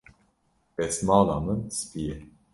[0.77, 2.17] Destmala min spî ye.